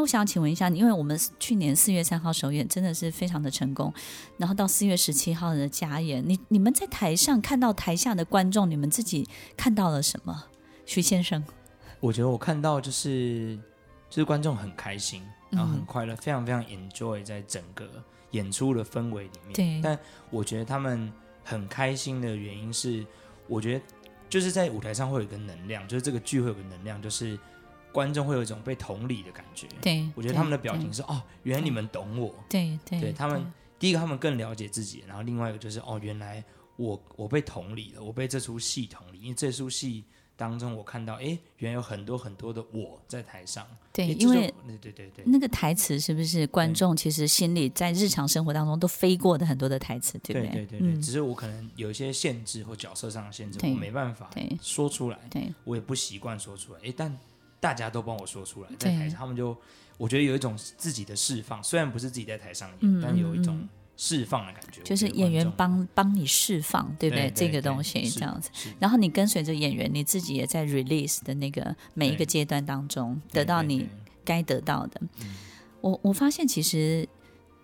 [0.00, 3.92] 那我想请问一下，因为我们去年四月三号首演真的是非常的成功，
[4.38, 9.28] 然后到四月十七号的加演，你你们在台上看到台下的观众，你们自己
[9.58, 10.44] 看到了什么？
[10.86, 11.44] 徐先生，
[12.00, 13.58] 我觉得我看到就是
[14.08, 17.86] 就是观众很开心，然后很快乐，嗯、非常非常 enjoy 在整个
[18.30, 19.52] 演出的氛围里面。
[19.52, 19.98] 对，但
[20.30, 21.12] 我觉得他们
[21.44, 23.04] 很开心的原因是，
[23.46, 23.84] 我觉得
[24.30, 27.38] 就是在舞台上会有一个能量，就是这个剧会有个能量，就是。
[27.92, 29.66] 观众会有一种被同理的感觉。
[29.80, 32.34] 对，我觉得他们的表情是哦，原来你们懂我。
[32.48, 33.44] 对对，对他们
[33.78, 36.44] 第一个，他们更了解自己，然后另外一个就是哦，原来
[36.76, 40.04] 我我被同理了，我被这出戏同理，因为这出戏
[40.36, 43.66] 当中我看到，哎，原来有很多很多的我在台上。
[43.92, 50.64] 对，因为对对对对，那个台词是不是观众其实心里在日常生活当中都飞过的很多的台词，对不对？
[50.64, 54.30] 对对对，只是我可能有一些限制或角色上的限制，我没办法
[54.62, 55.18] 说出来。
[55.28, 56.80] 对，我也不习惯说出来。
[56.84, 57.14] 哎，但。
[57.60, 59.56] 大家都帮我说出来，在台上他们就，
[59.98, 64.82] 我觉得有一种自己的释放，虽然不是自己在台上演，嗯、但有一种释放的感觉。
[64.82, 67.24] 就是演员帮帮你释放，对不对？
[67.24, 73.86] 对对对，这个东西这样子，然后你跟随着演员，你自己也在 release 的那个每一个阶段当中，得到你
[74.24, 75.00] 该得到的。
[75.80, 77.08] 我我发现其实。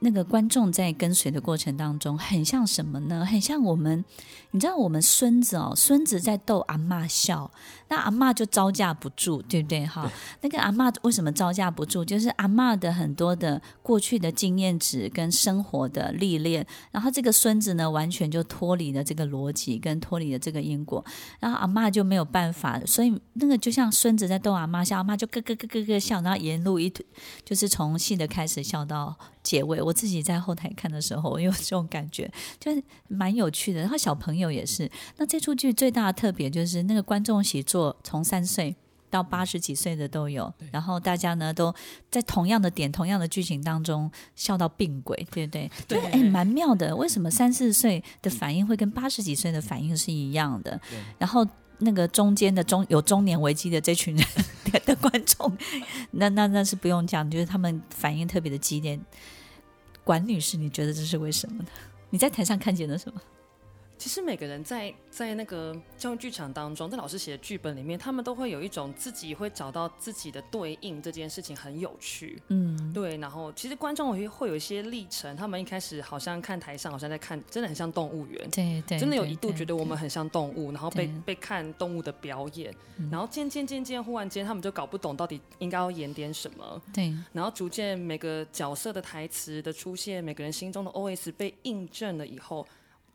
[0.00, 3.24] 那个观众在跟随的过程当中，很像什么呢？
[3.24, 4.04] 很像我们，
[4.50, 7.50] 你知道，我们孙子哦，孙子在逗阿嬷笑，
[7.88, 9.86] 那阿嬷就招架不住，对不对？
[9.86, 10.10] 哈，
[10.42, 12.04] 那个阿嬷为什么招架不住？
[12.04, 21.02] 就是阿嬷的很多的过去的经验值跟生活的历练，然后这个孙子呢，完全就脱离了这个逻辑，跟脱离了这个因果，
[21.40, 26.92] 然后阿嬷就没有办法，所以那个就像孙子在逗阿嬷笑，阿嬷就咯咯咯咯咯笑，然后沿路一
[27.46, 29.85] 就是从戏的开始笑到结尾。
[29.86, 33.80] 我自己在后台看的时候，我有这种感觉，就是蛮有趣的。
[33.80, 34.90] 然后小朋友也是。
[35.16, 38.74] 那这出剧最大的特别就是那个观众席座从三岁
[39.08, 41.72] 到八十几岁的都有，然后大家呢都
[42.10, 45.70] 在同样的点、同样的剧情当中笑到病鬼，对不对？
[45.86, 46.94] 对，哎，蛮妙的。
[46.96, 50.80] 为什么三四岁的反应会跟八十几岁的反应是一样的？
[51.18, 51.46] 然后
[51.78, 54.26] 那个中间的中有中年危机的这群人
[54.84, 55.56] 的观众，
[56.10, 58.98] 那那那是不用讲，就是他们反应特别的激烈。
[60.06, 61.68] 管女士，你觉得这是为什么呢？
[62.10, 63.20] 你在台上看见了什么？
[63.98, 72.40] 其实每个人在在那个教育剧场当中，在老师写的剧本里面，他们都会有一种自己会找到自己的对应，这件事情很有趣。
[72.48, 73.16] 嗯，对。
[73.16, 78.50] 然后其实观众会会有一些历程，他们一开始好像看台上，好像在看，真的很像动物园。
[78.50, 82.72] 对对，真的有一度觉得我们很像动物，然后被被看动物的表演，
[83.10, 86.82] 然后渐渐渐渐，忽然间他们就搞不懂到底应该要演点什么。
[86.92, 87.14] 对。
[87.32, 92.66] 然后逐渐每个角色的台词的出现，每个人心中的 OS 被印证了以后。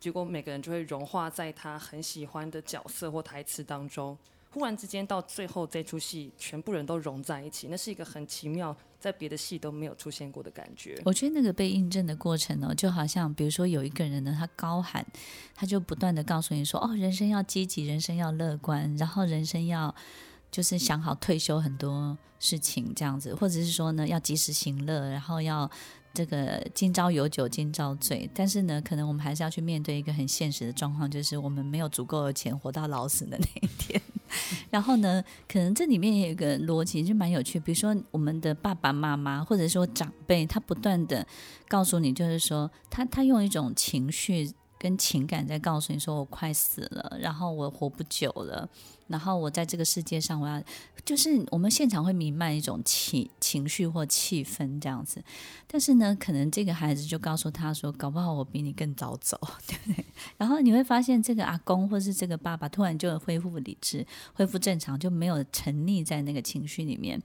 [0.02, 4.18] 结果每个人就会融化在他很喜欢的角色或台词当中，
[4.50, 11.00] 忽然之间到最后这出戏全部人都融在一起，那是一个很奇妙，在别的戏都没有出现过的感觉。
[11.06, 15.06] 我觉得那个被印证的过程呢，就好像比如说有一个人呢，他高喊，
[15.54, 19.94] 他就不断的告诉你说：“哦，人生要积极，人生要乐观，然后人生要
[20.50, 25.70] 就是想好退休很多事情这样子，或者是说呢，要及时行乐，然后要。”
[26.14, 34.02] 这个今朝有酒今朝醉，但是呢，可能我们还是要去面对一个很现实的状况，就是我们没有足够的钱活到老死的那一天。
[34.70, 37.60] 然后呢，可能这里面也有一个逻辑，就蛮有趣。
[37.60, 41.26] 比如说，我们的爸爸妈妈或者说长辈，他不断的
[41.68, 44.52] 告诉你，就是说，他他用一种情绪。
[44.82, 48.68] 跟情感在告诉你说，我快死了，然后我活不久了，
[49.06, 50.60] 然后我在这个世界上，我要
[51.06, 55.24] 就是我们现场会弥漫一种情情绪或气氛这样子，
[55.68, 60.04] 但是呢，可能这个孩子就告诉他说，搞不好我比你更早走，对不对？
[60.38, 64.04] 然后你会发现，这个阿公或是这个爸爸突然就恢复理智，
[64.34, 67.22] 恢复正常，就没有沉溺在那个情绪里面。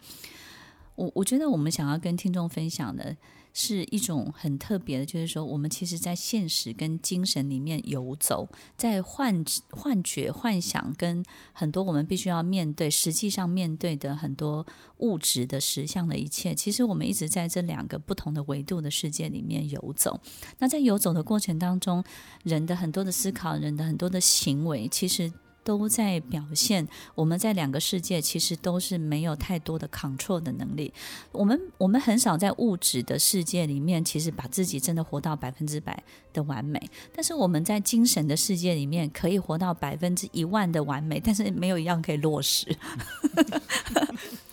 [0.95, 3.17] 我我觉得我们想要跟听众分享的。
[3.59, 8.47] 是一种很特别的，就是说，我们其实，在现实跟精神里面游走，
[8.77, 11.25] 在幻幻觉、幻想跟
[11.55, 14.67] 很多我们必须要面对、实际上面对的很多
[14.99, 20.21] 物质的实相的一切，其实我们一直在这两个不同的维度的世界里面游走。
[20.59, 22.05] 那在游走的过程当中，
[22.45, 25.33] 人的很多的思考，人的很多的行为，其实。
[25.67, 26.87] 都在表现，
[27.17, 30.95] 我们在两个世界其实都是没有太多的 control 的能力。
[31.33, 36.01] 我们我们很少在物质的世界里面，其实把自己真的活到百分之百
[36.33, 36.81] 的完美。
[37.13, 42.65] 但是我们在精神的世界里面，可以活到百分之一万的完美，但是没有一样可以落实。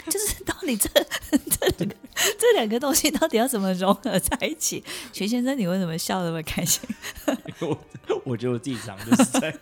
[0.09, 0.89] 就是到底这
[1.29, 1.95] 这两个
[2.37, 4.83] 这两个东西到底要怎么融合在一起？
[5.13, 6.81] 徐先生，你为什么笑那么开心？
[7.61, 7.79] 我
[8.25, 9.55] 我觉得我自己常就是在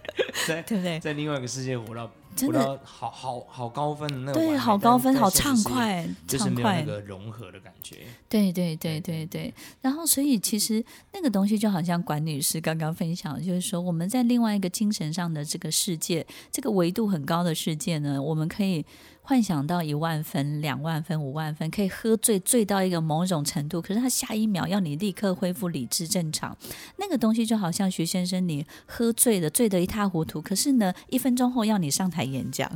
[0.47, 0.99] 在对不对？
[0.99, 7.97] 在另外一个世界活到真的好好好高分的那对，好高分，好畅快，就是没有那个融合的感觉。
[8.29, 9.53] 对对对对对。
[9.81, 10.83] 然后，所以其实
[11.13, 18.85] 那个东西就好像管女士刚刚分享，就是说我们在另外一个精神上的这个世界，这个维度很高的世界呢，我们可以。
[19.31, 26.57] 幻想到一万分、两万分、五万分，可以喝醉醉到一个某种程度，可是他下一秒要你立刻恢复理智正常，
[26.97, 32.69] 那个东西就好像徐先生，你喝醉了，醉得一塌糊涂，可是呢，一分钟后要你上台演讲。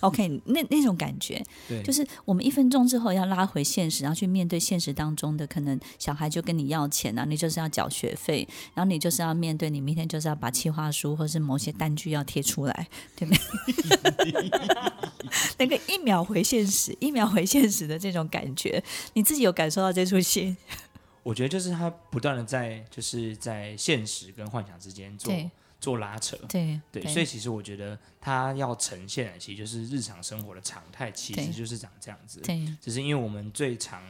[0.00, 14.50] OK，那那种感觉， 对，就是我们一分钟之后要拉回现实，然后去面对现实当中的可能小孩就跟你要钱啊，你就是要缴学费，然后你就是要面对你明天就是要把企划书或是某些单据要贴出来，对不对？
[15.58, 18.82] 那个一秒回现实，一秒回现实的这种感觉，
[19.14, 20.56] 你自己有感受到这出戏？
[21.24, 25.32] 我觉得就是他不断的在就是在现实跟幻想之间做。
[25.80, 32.40] 做拉扯，对对，所以其实我觉得他要呈现的，其实就是日常生活的常态，其实就是长这样子。
[32.40, 34.02] 对，只是因为我们最常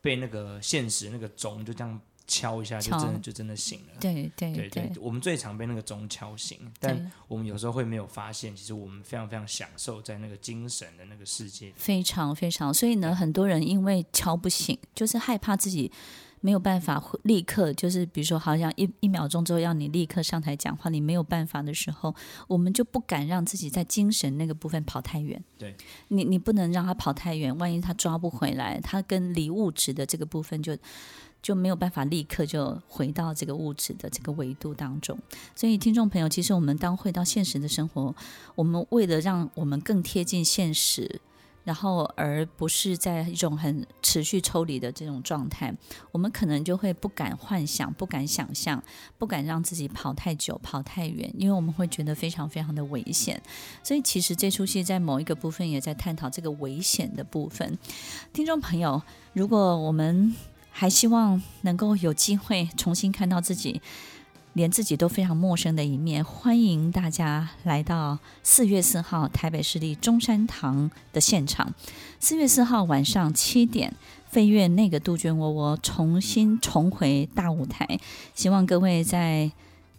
[0.00, 3.92] 被那个现实那个钟就这样敲一下，就真的就真的醒了。
[4.00, 11.72] 对对对对，我们最常被那个钟敲醒，但我们有时候会没有发现，其实我们非常非常享受在那个精神的那个世界。
[11.76, 15.92] 非常非常，所以呢，很多人因为敲不醒，就是害怕自己。
[16.42, 22.14] 没有办法立刻，就是比如说，好像一一秒钟之后要你立刻上台讲话，你没有办法的时候，
[22.48, 25.42] 我们就不敢让自己在精神那个部分跑太远。
[25.56, 25.74] 对，
[26.08, 30.76] 你你不能让他跑太远，万一他抓不回来，他跟离物质的这个部分就
[31.40, 35.16] 就没有办法立刻就回到这个物质的这个维度当中。
[35.54, 38.12] 所以，听众朋友，其实我们当回到现实的生活，
[38.56, 41.20] 我们为了让我们更贴近现实。
[41.64, 45.72] 然后，而不是在一种很持续抽离的这种状态，
[46.10, 48.82] 我们可能就会不敢幻想、不敢想象、
[49.16, 53.40] 不敢让自己跑太久、跑太远，因为我们会觉得非常非常的危险。
[53.82, 57.78] 所以，其实这出戏在某一个部分也在探讨这个危险的部分。
[58.32, 59.00] 听众朋友，
[59.32, 60.34] 如果我们
[60.70, 63.80] 还希望能够有机会重新看到自己。
[64.54, 71.72] 连自己都非常陌生的一面，欢迎大家来到四月四号台北市立中山堂的现场。
[72.20, 73.94] 四月四号晚上七点，
[74.28, 77.98] 飞跃那个杜鹃窝窝重新重回大舞台，
[78.34, 79.50] 希望各位在。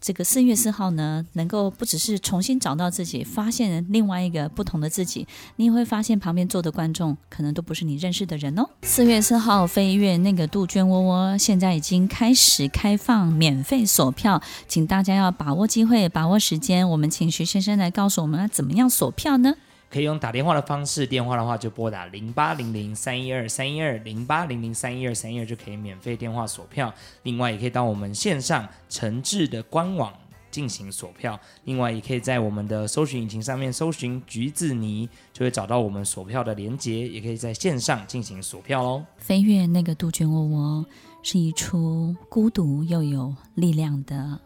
[0.05, 8.67] 这个四月四号呢，能够不只是重新找到自己，发现另外一个不同的自己，你也会发现旁边坐的观众可能都不是你认识的人哦。
[8.81, 16.89] 四月四号飞跃那个杜鹃窝窝，现在已经开始开放免费锁票，请大家要把握机会，把握时间。
[16.89, 19.55] 我们请徐先生来告诉我们要怎么样锁票呢？
[19.93, 26.91] 可以用打电话的方式，电话的话就拨打零八零零三一二三一二零八零零三一二三一二就可以免费电话锁票。
[27.21, 30.11] 另外，也可以到我们线上诚挚的官网
[30.49, 31.39] 进行锁票。
[31.65, 37.07] 另外，也可以在我们的搜寻引擎上面搜寻“橘子泥”，就会找到我们锁票的连接。
[37.07, 39.05] 也可以在线上进行锁票哦。
[39.19, 40.83] 飞跃那个杜鹃窝窝
[41.21, 44.39] 是一出孤独又有力量的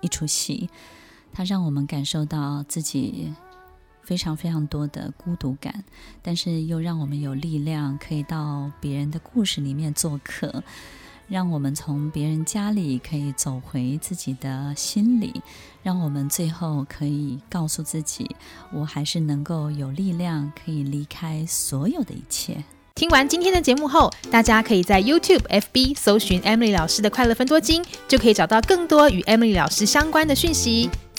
[0.00, 0.70] 一出戏，
[1.32, 3.32] 它让我们感受到自己。
[4.02, 5.84] 非常非常多的孤独感，
[6.22, 10.62] 但是又让我们有力量，可以到别人的故事里面做客，
[11.28, 15.40] 让我们从别人家里可以走回自己的心里，
[15.82, 18.36] 让我们最后可以告诉自己，
[18.72, 22.62] 我还是能够有力量，可以离开所有的一切。
[22.94, 30.90] 听完今天的节目后，大家可以在 YouTube、FB 搜寻 Emily 老师的快乐分多金，就可以找到更多与 Emily 老师相关的讯息。